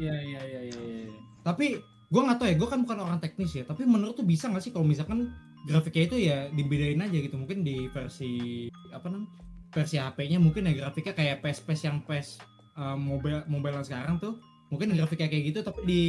[0.00, 0.80] Iya iya iya iya.
[0.80, 1.12] iya.
[1.44, 1.76] Tapi
[2.08, 3.68] gue nggak tahu ya, gue kan bukan orang teknis ya.
[3.68, 5.28] Tapi menurut tuh bisa nggak sih kalau misalkan
[5.68, 7.36] grafiknya itu ya dibedain aja gitu.
[7.36, 9.30] Mungkin di versi apa namanya
[9.70, 12.28] versi HP-nya mungkin ya grafiknya kayak PES PES yang PES
[12.74, 14.40] uh, mobile mobile yang sekarang tuh
[14.72, 15.60] mungkin grafiknya kayak gitu.
[15.64, 16.02] Tapi di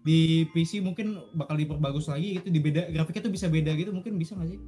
[0.00, 2.48] di PC mungkin bakal diperbagus lagi gitu.
[2.50, 3.90] Di beda grafiknya tuh bisa beda gitu.
[3.92, 4.60] Mungkin bisa nggak sih?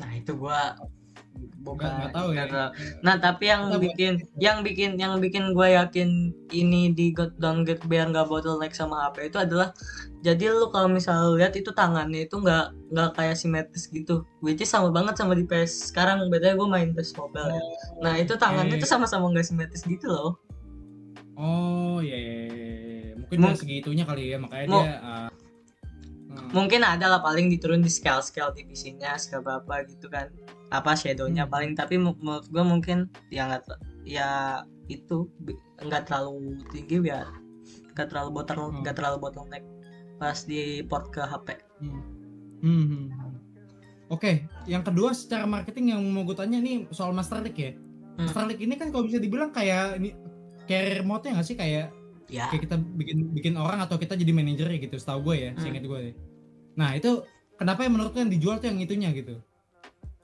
[0.00, 0.76] nah itu gua
[1.60, 2.44] bukan nggak tahu ya.
[3.04, 7.84] Nah tapi yang buat- bikin yang bikin yang bikin gue yakin ini di God downgrade
[7.84, 9.70] biar nggak bottleneck sama HP itu adalah
[10.24, 14.72] jadi lu kalau misalnya lihat itu tangannya itu nggak nggak kayak simetris gitu which is
[14.72, 16.28] sama banget sama di PS sekarang.
[16.32, 17.62] Bedanya gue main PS mobile ya.
[18.00, 20.40] nah itu tangannya itu sama-sama nggak simetris gitu loh.
[21.40, 23.12] Oh iya, iya, iya, iya.
[23.16, 25.28] mungkin Mung- dari segitunya kali ya makanya Mu- dia uh,
[26.36, 26.48] hmm.
[26.52, 30.28] mungkin ada lah paling diturun di scale scale divisinya scale berapa gitu kan
[30.70, 31.52] apa shadownya Hmm.
[31.52, 33.62] paling tapi menurut gue mungkin ya nggak
[34.02, 34.28] ya
[34.86, 35.26] itu
[35.76, 37.26] nggak terlalu tinggi biar
[37.92, 38.80] nggak terlalu botol Hmm.
[38.80, 39.64] nggak terlalu bottleneck
[40.16, 42.02] pas di port ke HP Hmm.
[42.60, 43.34] Hmm, hmm, hmm.
[44.10, 47.72] Oke, yang kedua secara marketing yang mau gue tanya nih soal Master League ya.
[47.72, 48.26] Hmm.
[48.26, 50.12] Master League ini kan kalau bisa dibilang kayak ini
[50.66, 51.94] career mode-nya nggak sih kayak
[52.26, 55.60] ya kayak kita bikin bikin orang atau kita jadi manajer gitu setahu gue ya Hmm.
[55.60, 56.12] seingat gue ya.
[56.74, 59.34] nah itu kenapa yang menurut yang dijual tuh yang itunya gitu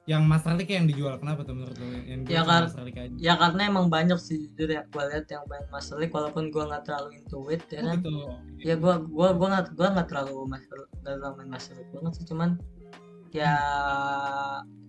[0.07, 1.87] yang Master League yang dijual kenapa tuh menurut lo?
[2.07, 3.03] Yang Ya aja.
[3.19, 6.63] ya karena emang banyak sih jujur ya gue lihat yang main Master League walaupun gue
[6.63, 7.99] nggak terlalu into it ya Oh, kan?
[7.99, 8.15] gitu.
[8.63, 12.25] Ya gue gua gua nggak gua nggak terlalu master nggak terlalu main League banget sih
[12.25, 12.51] cuman
[13.35, 13.53] ya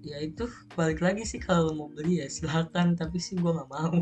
[0.05, 0.45] ya itu
[0.77, 3.97] balik lagi sih kalau mau beli ya silakan tapi sih gue nggak mau.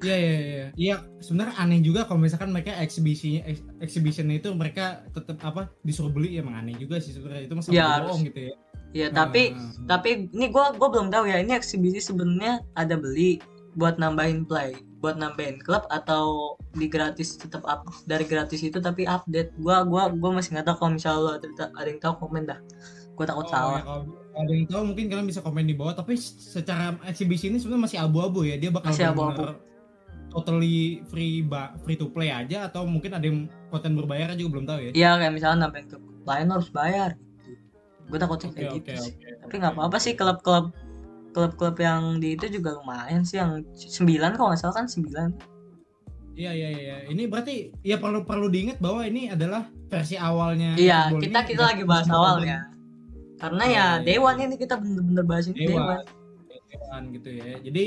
[0.00, 0.66] Iya iya iya.
[0.80, 6.08] Iya sebenarnya aneh juga kalau misalkan mereka eksibisinya eks- exhibitionnya itu mereka tetap apa disuruh
[6.08, 7.44] beli ya emang aneh juga sih sebenarnya.
[7.44, 8.54] Itu masa Ya, bohong gitu ya.
[8.90, 13.42] Ya tapi Nah, tapi ini gue gua belum tahu ya ini eksibisi sebenarnya ada beli
[13.78, 19.08] buat nambahin play buat nambahin klub atau di gratis tetap up dari gratis itu tapi
[19.08, 22.44] update gua gua gua masih nggak tahu kalau misalnya lo ada, ada yang tahu komen
[22.46, 22.60] dah
[23.20, 25.92] gue takut oh, salah ya, kalau ada yang tahu mungkin kalian bisa komen di bawah
[25.92, 29.44] tapi secara eksibisi ini sebenarnya masih abu-abu ya dia bakal Masih abu-abu.
[30.32, 34.64] totally free ba free to play aja atau mungkin ada yang konten berbayar juga belum
[34.64, 34.90] tahu ya.
[34.96, 37.10] Iya kayak misalnya nambahin klub lain harus bayar.
[38.10, 39.14] Gue takutnya kayak oke gitu sih.
[39.14, 39.28] oke.
[39.46, 40.74] Tapi nggak apa-apa sih klub-klub
[41.30, 45.06] klub-klub yang di itu juga lumayan sih yang 9 kalau nggak salah kan 9
[46.34, 46.96] Iya iya iya.
[47.06, 50.74] Ini berarti ya perlu perlu diingat bahwa ini adalah versi awalnya.
[50.74, 52.70] Iya kita ini kita lagi bahas awalnya
[53.40, 54.44] karena Iya, ya iya, Dewan iya.
[54.48, 55.80] ini kita bener-bener bahas ini Dewan.
[55.80, 56.00] Dewan
[56.70, 57.54] Dewan gitu ya.
[57.64, 57.84] Jadi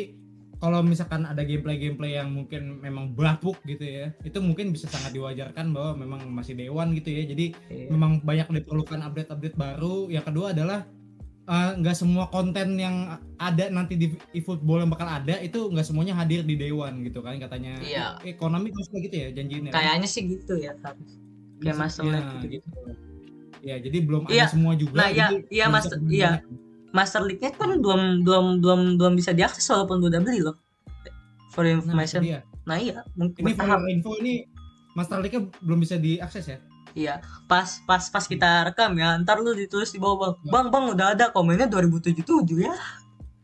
[0.64, 5.76] kalau misalkan ada gameplay-gameplay yang mungkin memang bapuk gitu ya, itu mungkin bisa sangat diwajarkan
[5.76, 7.28] bahwa memang masih dewan gitu ya.
[7.28, 7.92] Jadi Iya.
[7.92, 10.08] memang banyak diperlukan update-update baru.
[10.08, 10.88] Yang kedua adalah
[11.44, 16.16] eh, nggak semua konten yang ada nanti di eFootball yang bakal ada itu nggak semuanya
[16.16, 17.76] hadir di dewan gitu kan katanya.
[17.84, 18.16] Iya.
[18.24, 19.68] Ekonomi harus gitu ya janjinya.
[19.76, 19.84] kan?
[19.84, 20.96] kayaknya sih gitu ya kan
[21.60, 22.70] kayak Iya, League gitu.
[23.64, 24.48] Ya, jadi belum Iya.
[24.48, 24.96] ada semua juga.
[25.04, 26.32] Nah, iya, iya, bisa iya.
[26.94, 30.56] Master League-nya kan belum belum belum belum bisa diakses walaupun udah beli loh
[31.50, 32.40] for Nah, information dia.
[32.64, 33.78] nah, iya mungkin Ini bertahap.
[33.78, 34.46] for info ini
[34.94, 36.58] Master League belum bisa diakses ya?
[36.94, 40.84] Iya, pas pas pas kita rekam ya, ntar lu ditulis di bawah bang, bang bang
[40.94, 42.22] udah ada komennya 2077
[42.60, 42.74] ya.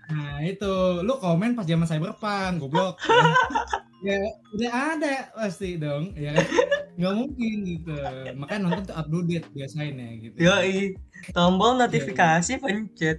[0.08, 0.70] Nah itu
[1.02, 3.02] lu komen pas zaman cyberpunk goblok.
[4.06, 4.18] ya
[4.54, 6.46] udah ada pasti dong, ya kan?
[7.00, 7.96] Nggak mungkin gitu.
[8.36, 10.36] Makanya nonton tuh up to date biasain ya gitu.
[10.36, 11.00] Yoi,
[11.32, 13.18] tombol Iya, notifikasi pencet.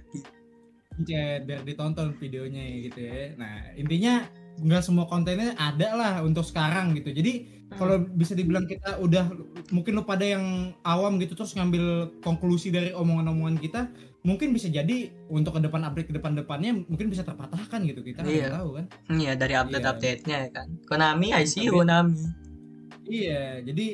[0.93, 3.33] Pencet biar ditonton videonya ya gitu ya.
[3.41, 4.13] Nah intinya
[4.61, 7.09] nggak semua kontennya ada lah untuk sekarang gitu.
[7.09, 9.31] Jadi kalau bisa dibilang kita udah
[9.71, 13.87] mungkin lu pada yang awam gitu terus ngambil konklusi dari omongan-omongan kita
[14.27, 18.21] mungkin bisa jadi untuk ke depan update ke depan depannya mungkin bisa terpatahkan gitu kita
[18.21, 18.49] nggak Iya.
[18.59, 20.67] tahu kan Iya dari update-update-nya ya kan.
[20.83, 22.19] Konami, ICU Konami.
[23.11, 23.87] Iya jadi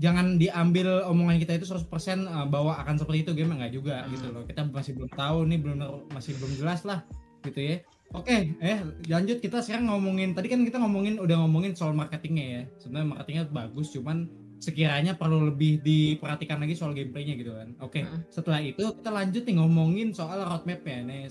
[0.00, 1.86] jangan diambil omongan kita itu 100%
[2.26, 3.32] eh, bahwa akan seperti itu.
[3.36, 4.10] Game nggak juga Hmm.
[4.16, 4.42] gitu loh.
[4.42, 5.76] Kita masih belum tahu nih belum
[6.10, 7.04] masih belum jelas lah
[7.44, 7.76] gitu ya.
[8.12, 9.38] Oke eh lanjut.
[9.38, 12.62] Kita sekarang ngomongin tadi kan kita ngomongin udah ngomongin soal marketingnya ya.
[12.82, 14.26] Sebenarnya marketingnya bagus cuman
[14.62, 17.74] sekiranya perlu lebih diperhatikan lagi soal gameplaynya gitu kan.
[17.78, 18.26] Oke Hmm.
[18.26, 21.30] setelah itu kita lanjut nih ngomongin soal roadmap ya nih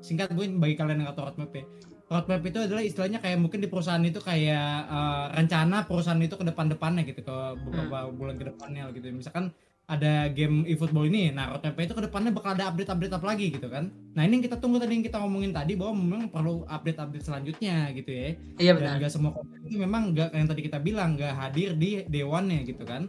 [0.00, 1.64] singkat mungkin bagi kalian yang nggak tahu roadmap ya
[2.10, 6.42] roadmap itu adalah istilahnya kayak mungkin di perusahaan itu kayak eh, rencana perusahaan itu ke
[6.42, 9.14] depan-depannya gitu ke beberapa bulan ke depannya gitu.
[9.14, 9.54] Misalkan
[9.90, 13.66] ada game eFootball ini nah roadmap itu ke depannya bakal ada update-update apa lagi gitu
[13.70, 13.94] kan.
[14.14, 17.94] Nah ini yang kita tunggu tadi yang kita ngomongin tadi bahwa memang perlu update-update selanjutnya
[17.94, 18.28] gitu ya.
[18.58, 18.94] Iya dan benar.
[19.02, 22.82] nggak semua konten itu memang nggak yang tadi kita bilang nggak hadir di dewannya gitu
[22.86, 23.06] kan.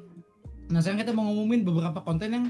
[0.70, 2.46] Nah sekarang kita mau ngumumin beberapa konten yang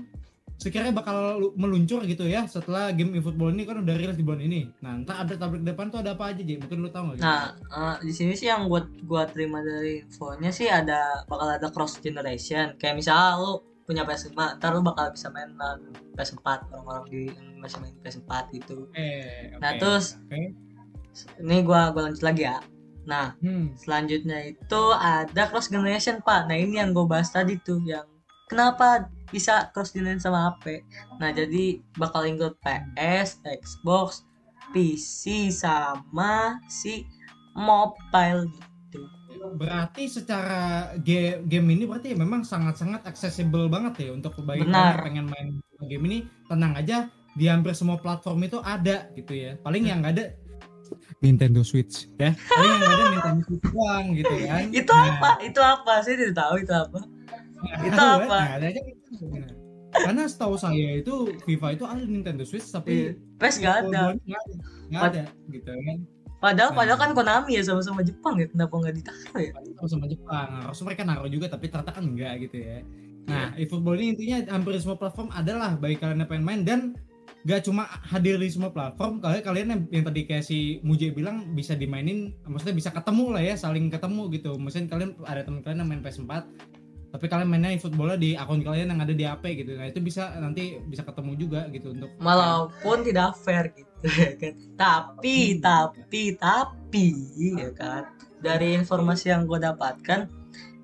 [0.62, 4.40] sekiranya bakal lu- meluncur gitu ya setelah game eFootball ini kan udah rilis di bulan
[4.40, 6.56] ini nah ntar update update depan tuh ada apa aja Ji?
[6.56, 7.26] mungkin lu tahu nggak gitu?
[7.26, 11.66] Nah, eh, di sini sih yang buat gua terima dari infonya sih ada bakal ada
[11.68, 12.78] cross generation.
[12.78, 15.78] Kayak misalnya lu punya PS5, ntar lu bakal bisa main eh,
[16.14, 17.22] PS4 orang-orang di
[17.58, 18.86] masih main PS4 gitu.
[18.94, 19.80] eh, Nah, oke.
[19.80, 20.54] terus- Oke.
[21.42, 22.62] Ini gua gua lanjut lagi ya.
[23.02, 23.76] Nah, hmm.
[23.76, 28.06] selanjutnya itu ada cross generation pak nah ini yang gue bahas tadi tuh yang
[28.46, 30.84] kenapa bisa cross generate sama HP
[31.18, 34.28] nah jadi bakal include PS Xbox
[34.72, 37.04] PC sama si
[37.54, 39.02] mobile gitu
[39.52, 45.26] Berarti secara ge- game ini berarti memang sangat-sangat accessible banget ya untuk bagi yang pengen
[45.26, 45.48] main
[45.82, 49.58] game ini tenang aja di hampir semua platform itu ada gitu ya.
[49.58, 50.26] Paling yang nggak ada
[51.24, 52.38] Nintendo Switch ya.
[52.38, 54.64] Paling yang ada Nintendo Switch doang gitu kan.
[54.84, 58.36] itu Nah, apa itu apa saya tidak tahu itu apa nggak Itu apa?
[58.38, 58.82] nggak ada aja.
[58.82, 59.01] Nah,
[59.92, 62.74] Karena setahu saya itu FIFA itu ada Nintendo Switch Iya.
[62.80, 62.94] tapi
[63.38, 64.56] PES gak ada Nggak ada,
[64.88, 65.98] nggak ada gitu kan.
[66.42, 66.78] padahal Nah.
[66.80, 70.48] padahal kan Konami ya sama-sama Jepang ya kenapa nggak ditaruh ya Taruh sama Jepang.
[70.64, 72.80] Harusnya mereka naruh juga tapi ternyata kan enggak gitu ya.
[73.30, 76.82] Nah, eFootball ini intinya hampir semua platform adalah bagi kalian yang pengen main dan
[77.46, 81.54] gak cuma hadir di semua platform, kalian kalian yang, yang tadi kayak si Muje bilang
[81.54, 84.58] bisa dimainin, maksudnya bisa ketemu lah ya, saling ketemu gitu.
[84.62, 86.32] Maksudnya kalian ada teman kalian yang main PS4,
[87.12, 89.76] tapi kalian mainnya eFootball di akun kalian yang ada di HP gitu.
[89.76, 94.54] Nah, itu bisa nanti bisa ketemu juga gitu untuk walaupun tidak fair gitu ya kan
[94.80, 97.08] tapi tapi tapi
[97.60, 98.08] ya kan
[98.40, 100.32] dari informasi yang gue dapatkan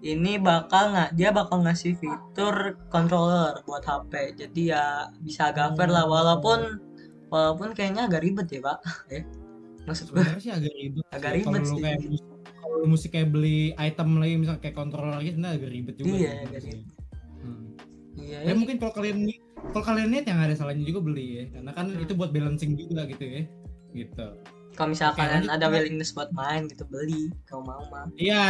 [0.05, 4.85] ini bakal nggak dia bakal ngasih fitur controller buat HP jadi ya
[5.25, 6.77] bisa agak fair lah walaupun
[7.33, 8.77] walaupun kayaknya agak ribet ya pak
[9.09, 9.23] ya
[9.87, 11.03] maksud gue agak ribet.
[11.15, 11.79] Agak ribet sih.
[12.67, 16.09] Musik- kalau mesti kayak beli item lagi misalnya kayak controller gitu nah agak ribet juga.
[16.09, 16.43] Iya, sih.
[16.43, 16.85] agak ribet.
[17.37, 17.65] Hmm.
[18.17, 19.17] iya Ya mungkin kalau kalian
[19.67, 22.03] kalau kalian niat yang ada salahnya juga beli ya, karena kan Hmm.
[22.03, 23.41] itu buat balancing juga gitu ya,
[23.95, 24.27] gitu.
[24.73, 25.55] kalau misalkan Oke, lanjut.
[25.57, 28.45] ada willingness buat main gitu beli kalau mau mah Iya,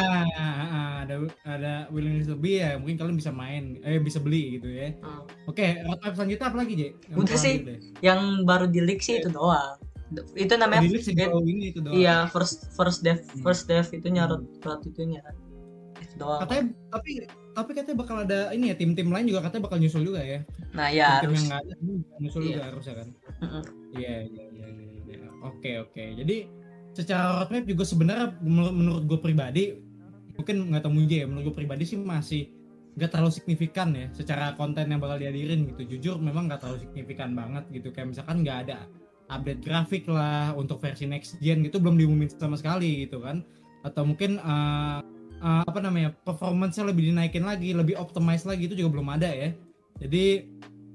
[0.99, 4.91] ada ada willingness lebih ya, mungkin kalian bisa main, eh bisa beli gitu ya.
[4.99, 5.23] Hmm.
[5.45, 6.81] Oke, roadmap selanjutnya apa lagi J?
[7.07, 7.55] Yang Udah sih.
[8.01, 9.79] yang baru di leak sih itu doang
[10.33, 11.95] itu namanya Di sejauh ini itu doang.
[11.95, 13.43] Iya, first first dev, Hmm.
[13.43, 15.19] first dev itu nyarut root itunya.
[15.99, 16.47] Itu doang.
[16.47, 17.11] Katanya tapi
[17.51, 20.39] tapi katanya bakal ada ini ya tim-tim lain juga katanya bakal nyusul juga ya.
[20.71, 21.35] Nah, ya tim harus.
[21.35, 21.73] yang nggak ada
[22.17, 22.49] nyusul Iya.
[22.49, 23.07] juga harusnya kan.
[23.97, 24.89] Iya iya iya iya.
[25.09, 25.27] iya.
[25.43, 26.03] Oke oke.
[26.23, 26.37] Jadi
[26.93, 29.63] secara roadmap juga sebenarnya menur- menurut gue pribadi
[30.33, 31.27] mungkin nggak tahu Munje ya.
[31.27, 32.53] Menurut gue pribadi sih masih
[32.95, 35.97] nggak terlalu signifikan ya secara konten yang bakal dihadirin gitu.
[35.97, 37.91] Jujur memang nggak terlalu signifikan banget gitu.
[37.91, 38.87] Kayak misalkan nggak ada
[39.27, 43.43] update grafik lah untuk versi next gen gitu belum diumumin sama sekali gitu kan.
[43.83, 44.99] Atau mungkin eh,
[45.43, 49.49] eh, apa namanya performance-nya lebih dinaikin lagi, lebih optimize lagi itu juga belum ada ya.
[49.97, 50.45] Jadi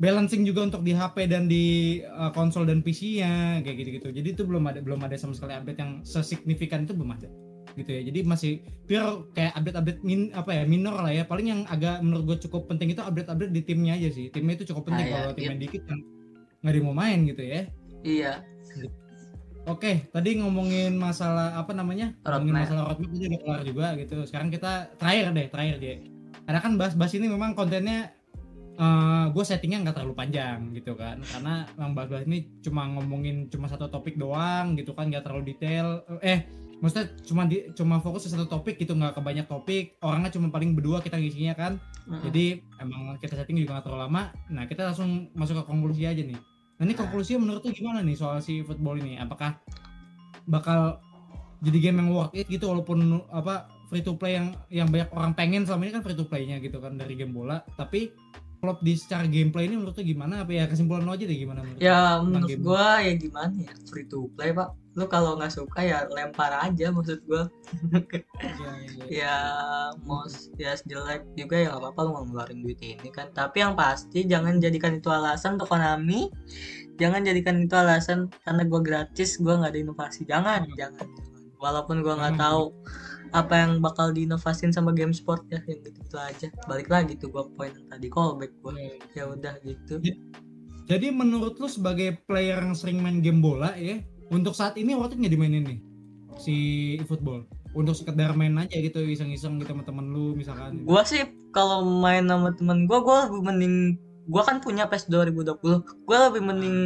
[0.03, 4.09] balancing juga untuk di HP dan di uh, konsol dan PC-nya kayak gitu-gitu.
[4.11, 7.31] Jadi itu belum ada belum ada sama sekali update yang sesignifikan itu belum ada.
[7.79, 8.03] Gitu ya.
[8.11, 8.53] Jadi masih
[8.91, 11.23] pure kayak update-update min apa ya minor lah ya.
[11.23, 14.27] Paling yang agak menurut gue cukup penting itu update-update di timnya aja sih.
[14.35, 15.17] Timnya itu cukup penting Ah, iya.
[15.23, 15.99] kalau timnya dikit kan
[16.63, 17.61] nggak ada yang mau main gitu ya.
[18.03, 18.43] Iya.
[19.63, 22.19] Oke, tadi ngomongin masalah apa namanya?
[22.27, 24.17] Ngomongin masalah roadmap itu udah kelar juga gitu.
[24.27, 25.99] Sekarang kita terakhir deh, terakhir deh.
[26.43, 28.11] Karena kan bahas-bahas ini memang kontennya
[29.33, 33.87] gue settingnya nggak terlalu panjang gitu kan karena yang bahas-bahas ini cuma ngomongin cuma satu
[33.87, 36.49] topik doang gitu kan nggak terlalu detail eh
[36.83, 40.51] maksudnya cuma di cuma fokus ke satu topik gitu nggak ke banyak topik orangnya cuma
[40.51, 41.79] paling berdua kita ngisinya kan
[42.11, 42.27] Mm-mm.
[42.27, 46.19] jadi emang kita setting juga nggak terlalu lama nah kita langsung masuk ke konklusi aja
[46.27, 46.41] nih
[46.83, 49.55] nah ini konklusinya menurut lu gimana nih soal si football ini apakah
[50.51, 50.99] bakal
[51.63, 55.31] jadi game yang worth it gitu walaupun apa free to play yang yang banyak orang
[55.31, 58.11] pengen selama ini kan free to playnya gitu kan dari game bola tapi
[58.59, 61.63] kalau di secara gameplay ini menurut lu gimana apa ya kesimpulan lo aja deh gimana
[61.63, 61.79] menurut?
[61.79, 64.75] Ya menurut gua ya gimana ya free to play pak.
[64.93, 67.49] Lu kalau nggak suka ya lempar aja maksud gua.
[67.73, 68.01] Iya,
[68.53, 69.05] iya, iya.
[69.23, 69.37] Ya
[70.05, 70.25] mau
[70.61, 73.33] ya jelek juga ya nggak apa-apa lu ngeluarin duit ini kan.
[73.33, 76.29] Tapi yang pasti jangan jadikan itu alasan untuk Konami.
[77.01, 80.21] Jangan jadikan itu alasan karena gua gratis gua nggak ada inovasi.
[80.29, 81.33] Jangan, jangan, jangan.
[81.57, 82.53] Walaupun gua nggak Jangan.
[82.53, 82.65] tahu
[83.33, 86.47] apa yang bakal diinovasin sama game sport ya yang gitu, gitu aja.
[86.69, 88.77] Balik lagi tuh gua poin yang tadi callback gua.
[88.77, 88.97] Iya.
[89.17, 90.05] Ya udah gitu.
[90.91, 95.13] Jadi menurut lu sebagai player yang sering main game bola ya, untuk saat ini worth
[95.13, 95.79] it nggak dimainin nih
[96.37, 96.55] si
[97.05, 97.45] football?
[97.73, 100.85] Untuk sekedar main aja gitu iseng-iseng gitu sama temen lu misalkan.
[100.85, 103.75] Gua sih kalau main sama temen gua, gua lebih mending
[104.27, 105.81] gua kan punya PES 2020.
[106.05, 106.77] Gua lebih mending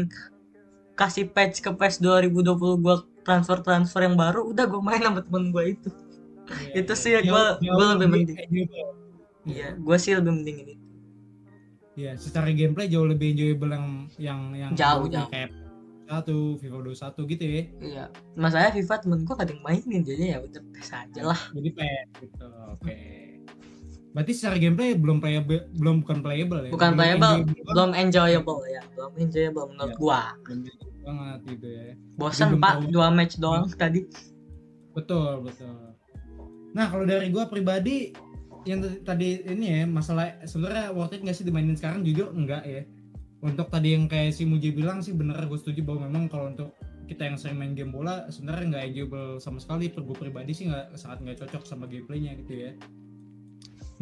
[0.95, 5.51] kasih patch ke PES 2020 gua transfer transfer yang baru, udah gua main sama temen
[5.51, 5.91] gua itu.
[6.47, 7.03] Iya, itu iya.
[7.03, 8.37] sih gua- Jauh- gua jauh lebih mending.
[9.45, 10.75] Iya, gua sih lebih mending ini.
[11.97, 13.87] Iya, secara gameplay jauh lebih enjoyable yang
[14.19, 15.27] yang yang Jauh, jauh.
[15.27, 15.51] kayak
[16.07, 17.63] satu FIFA 21 gitu ya.
[17.79, 18.05] Iya.
[18.35, 21.41] Masalahnya FIFA temen gua kadang mainin jadi ya udah PES aja lah.
[21.53, 22.47] Jadi PES gitu.
[22.73, 22.97] Oke.
[24.11, 26.71] Berarti secara gameplay belum playable, belum bukan playable ya.
[26.73, 30.01] Bukan Belum playable, enjoyable belum enjoyable ya, belum enjoyable menurut Iya.
[30.01, 30.21] gua.
[30.41, 30.59] belum
[31.07, 31.85] banget gitu ya.
[32.17, 32.91] Bosan Pak, tahu.
[32.91, 34.01] dua match doang tadi.
[34.91, 35.75] Betul, betul.
[36.73, 38.11] Nah, kalau dari gua pribadi
[38.65, 42.67] yang tadi- tadi ini ya masalah sebenarnya worth it nggak sih dimainin sekarang jujur enggak
[42.67, 42.83] ya
[43.45, 46.73] untuk tadi yang kayak si Muji bilang sih bener gue setuju bahwa memang kalau untuk
[47.07, 49.93] kita yang sering main game bola sebenarnya nggak enjoyable sama sekali.
[49.93, 52.71] Per gue pribadi sih nggak sangat nggak cocok sama gameplaynya gitu ya.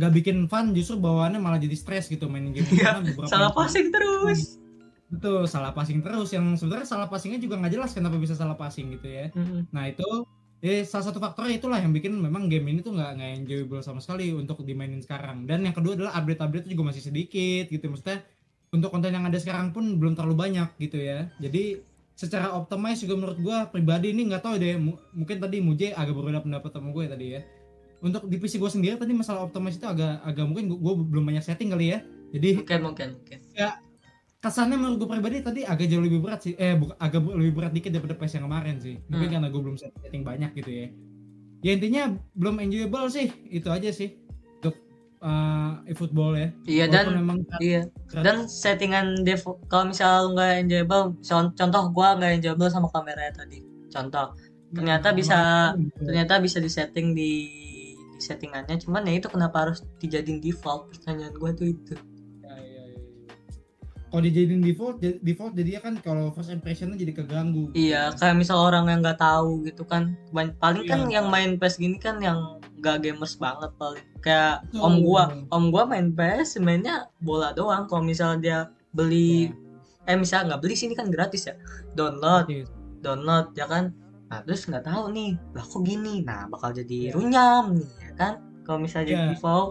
[0.00, 4.58] Nggak bikin fun justru bawaannya malah jadi stres gitu main game beberapa salah passing terus.
[5.12, 6.32] Betul salah passing terus.
[6.32, 9.28] Yang sebenarnya salah passingnya juga nggak jelas kenapa bisa salah passing gitu ya.
[9.36, 9.68] Mm-mm.
[9.70, 10.24] Nah itu
[10.64, 14.00] eh, salah satu faktornya itulah yang bikin memang game ini tuh nggak nggak enjoyable sama
[14.00, 15.44] sekali untuk dimainin sekarang.
[15.44, 17.84] Dan yang kedua adalah update-update juga masih sedikit gitu.
[17.92, 18.24] Maksudnya
[18.74, 21.30] untuk konten yang ada sekarang pun belum terlalu banyak gitu ya.
[21.38, 21.78] Jadi
[22.12, 24.74] secara optimize juga menurut gua pribadi ini nggak tahu deh.
[24.74, 27.40] mu- mungkin tadi Muje agak berbeda pendapat sama gue tadi ya.
[27.98, 31.40] Untuk di PC gue sendiri tadi masalah optimize itu agak agak mungkin gue belum banyak
[31.40, 32.02] setting kali ya.
[32.34, 33.38] Jadi mungkin mungkin mungkin
[34.38, 37.96] kesannya menurut gue pribadi tadi agak jauh lebih berat sih eh agak lebih berat dikit
[37.96, 39.34] daripada PS yang kemarin sih mungkin Hmm.
[39.40, 40.86] karena gue belum setting banyak gitu ya
[41.64, 42.02] ya intinya
[42.36, 44.20] belum enjoyable sih itu aja sih
[45.24, 46.48] uh, eFootball ya.
[46.68, 47.82] Iya Walaupun dan memang iya.
[48.12, 53.32] dan settingan default kalau misal lu nggak enjoyable con- contoh gua nggak enjoyable sama kameranya
[53.32, 53.64] tadi.
[53.88, 54.36] Contoh
[54.74, 57.32] ternyata bisa- ternyata bisa disetting di
[58.14, 61.96] di settingannya cuman ya itu kenapa harus dijadiin default pertanyaan gua tuh itu.
[64.14, 68.86] Kalau dijadiin default default jadinya kan kalau first impressionnya jadi keganggu iya kayak misal orang
[68.86, 70.54] yang nggak tahu gitu kan paling
[70.86, 71.18] kan Iya.
[71.18, 72.38] yang main PES gini kan yang
[72.78, 74.80] nggak gamers banget paling kayak Betul.
[74.80, 79.50] om gua om gua main PES mainnya bola doang kalau misal dia beli
[80.06, 81.58] Ya, eh misal nggak beli sini kan gratis ya
[81.92, 82.70] download gratis.
[83.00, 83.90] download ya kan
[84.24, 87.18] nah terus nggak tahu nih lah kok gini nah bakal jadi Iya.
[87.18, 89.30] runyam nih ya kan kalau misalnya jadi Iya.
[89.34, 89.70] default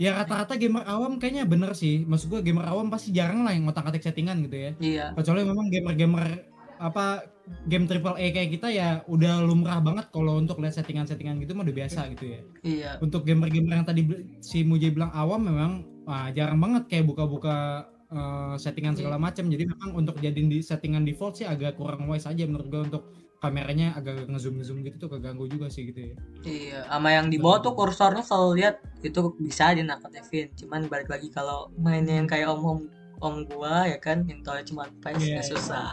[0.00, 3.68] ya rata-rata gamer awam kayaknya bener sih maksud gue gamer awam pasti jarang lah yang
[3.68, 6.52] ngotak-atik settingan gitu ya iya kecuali memang gamer-gamer
[6.82, 7.30] apa
[7.66, 11.62] game triple A kayak kita ya udah lumrah banget kalau untuk lihat settingan-settingan gitu mah
[11.62, 12.40] udah biasa gitu ya.
[12.62, 14.02] iya Untuk gamer-gamer yang tadi
[14.42, 15.72] si Muji bilang awam memang
[16.10, 19.46] ah, jarang banget kayak buka-buka eh, settingan segala macam.
[19.46, 23.02] Jadi memang untuk jadiin di settingan default sih agak kurang wise aja menurut gue untuk
[23.42, 26.14] kameranya agak ngezoom ngezoom gitu tuh keganggu juga sih gitu ya.
[26.46, 31.10] iya sama yang di bawah tuh kursornya kalau lihat itu bisa aja naketevin cuman balik
[31.10, 32.80] lagi kalau mainnya yang kayak om om
[33.18, 35.90] om gua ya kan yang cuma PES Iya, ya susah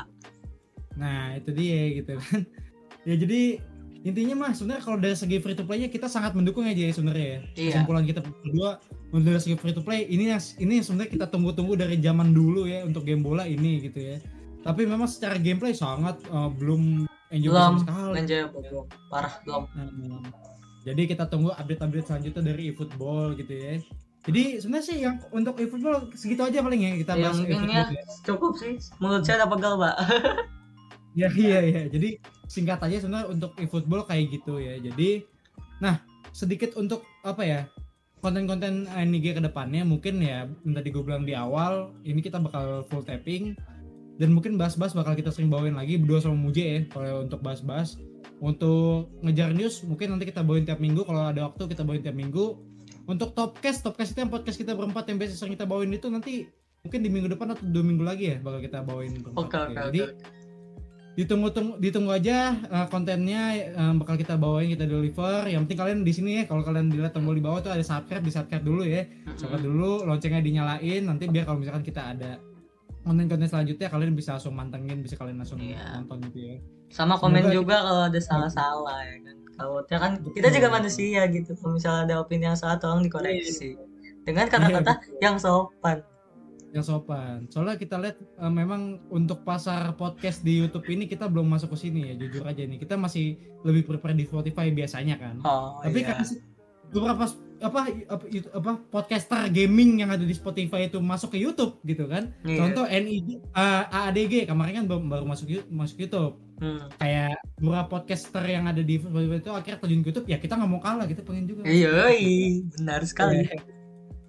[0.99, 2.39] Nah itu dia gitu kan.
[3.07, 3.63] ya jadi
[3.99, 7.27] intinya mah sebenarnya kalau dari segi free to play-nya kita sangat mendukung aja ya sebenarnya
[7.27, 7.39] ya.
[7.55, 7.71] Iya.
[7.79, 8.69] Kesimpulan kita berdua
[9.09, 12.35] untuk dari segi free to play ini yang ini yang sebenarnya kita tunggu-tunggu dari zaman
[12.35, 14.17] dulu ya untuk game bola ini gitu ya.
[14.59, 20.25] Tapi memang secara gameplay sangat eh, belum enjoy belum belum parah belum Hmm.
[20.87, 23.83] Jadi kita tunggu update-update selanjutnya dari eFootball gitu ya.
[24.23, 27.99] Jadi sebenarnya sih yang untuk eFootball segitu aja paling ya kita bahas mungkin eFootball ya.
[27.99, 28.03] ya.
[28.23, 29.95] cukup sih menurut saya udah pegal pak
[31.19, 31.81] Ya iya iya.
[31.89, 34.79] Jadi singkat aja sebenarnya untuk eFootball kayak gitu ya.
[34.79, 35.25] Jadi
[35.83, 35.99] nah
[36.31, 37.61] sedikit untuk apa ya
[38.19, 42.83] konten-konten NIG ke depannya mungkin ya yang tadi gue bilang di awal ini kita bakal
[42.91, 43.55] full tapping
[44.19, 47.95] dan mungkin bahas-bahas bakal kita sering bawain lagi berdua sama Muje ya kalau untuk bahas-bahas
[48.43, 52.15] untuk ngejar news mungkin nanti kita bawain tiap minggu kalau ada waktu kita bawain tiap
[52.15, 52.59] minggu.
[53.09, 56.45] Untuk topcast topcast itu yang podcast kita berempat yang biasa sering kita bawain itu nanti
[56.85, 59.39] mungkin di minggu depan atau dua minggu lagi ya bakal kita bawain berempat.
[59.39, 59.63] Oke ya.
[59.65, 60.01] oke jadi
[61.17, 65.47] ditunggu tunggu ditunggu aja uh, kontennya uh, bakal kita bawain kita deliver.
[65.47, 68.23] Yang penting kalian di sini ya kalau kalian dilihat tombol di bawah tuh ada subscribe
[68.23, 69.03] di subscribe dulu ya.
[69.35, 72.39] Subscribe dulu loncengnya dinyalain nanti biar kalau misalkan kita ada
[73.09, 75.97] konten-konten selanjutnya kalian bisa langsung mantengin bisa kalian langsung Iya.
[75.97, 76.55] nonton gitu ya.
[76.93, 79.35] Sama komen Semoga- juga kalau ada salah-salah ya kan?
[79.57, 81.51] Kalau ya kan kita juga manusia gitu.
[81.57, 83.73] Kalau misalnya ada opini yang salah tolong dikoreksi.
[84.21, 86.05] Dengan kata-kata yang sopan.
[86.69, 87.49] Yang sopan.
[87.49, 91.89] Soalnya kita lihat uh, memang untuk pasar podcast di YouTube ini kita belum masuk ke
[91.89, 92.77] sini ya jujur aja nih.
[92.77, 95.41] Kita masih lebih prepare di Spotify biasanya kan.
[95.41, 96.13] Oh tapi iya.
[96.13, 96.21] kan
[96.89, 97.25] beberapa
[97.59, 98.23] apa apa,
[98.55, 102.31] apa podcaster gaming yang ada di Spotify itu masuk ke YouTube gitu kan.
[102.47, 102.59] Iya.
[102.63, 106.35] contoh NIG uh, AADG kemarin kan baru, masuk masuk YouTube.
[106.59, 106.91] Hmm.
[106.99, 110.67] kayak beberapa podcaster yang ada di Spotify itu akhirnya terjun ke YouTube ya kita nggak
[110.67, 111.63] mau kalah kita pengen juga.
[111.63, 113.47] Iya iya, benar sekali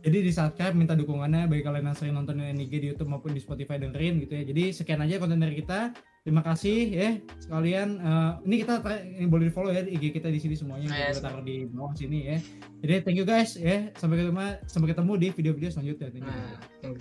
[0.01, 3.41] jadi di subscribe minta dukungannya bagi kalian yang sering nonton NIG di YouTube maupun di
[3.41, 4.45] Spotify dengerin gitu ya.
[4.49, 5.93] Jadi sekian aja konten dari kita.
[6.21, 7.11] Terima kasih ya
[7.41, 7.97] sekalian.
[8.01, 8.81] Eh, ini kita
[9.17, 10.89] ini boleh di follow ya IG kita di sini semuanya.
[10.93, 11.21] Yes.
[11.21, 12.39] kita taruh di bawah sini ya.
[12.81, 13.93] Jadi thank you guys ya.
[13.97, 16.09] Sampai ketemu sampai ketemu di video-video selanjutnya.
[16.13, 16.33] Thank you.
[16.33, 16.93] nah, yang